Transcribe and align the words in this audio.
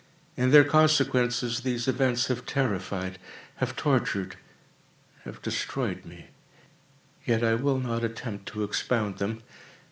In 0.35 0.49
their 0.49 0.63
consequences, 0.63 1.59
these 1.59 1.87
events 1.87 2.25
have 2.25 2.47
terrified—have 2.47 3.75
tortured—have 3.75 5.41
destroyed 5.43 6.05
me. 6.05 6.29
Yet 7.23 7.43
I 7.43 7.53
will 7.53 7.77
not 7.79 8.03
attempt 8.03 8.47
to 8.47 8.63
expound 8.63 9.19
them. 9.19 9.43